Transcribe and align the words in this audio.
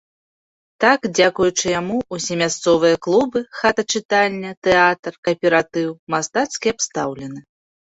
Так, 0.85 0.99
дзякуючы 1.19 1.65
яму 1.79 1.97
ўсе 2.17 2.33
мясцовыя 2.43 2.95
клубы, 3.09 3.39
хата-чытальня, 3.61 4.57
тэатр, 4.71 5.13
кааператыў 5.31 5.89
мастацкі 6.17 6.67
абстаўлены. 6.79 7.51